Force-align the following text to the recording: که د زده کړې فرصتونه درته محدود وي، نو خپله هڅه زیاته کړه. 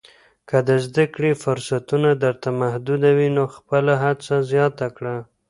که 0.49 0.57
د 0.67 0.69
زده 0.85 1.05
کړې 1.15 1.31
فرصتونه 1.43 2.09
درته 2.23 2.49
محدود 2.61 3.03
وي، 3.17 3.29
نو 3.37 3.43
خپله 3.55 3.93
هڅه 4.03 4.35
زیاته 4.51 4.87
کړه. 4.97 5.15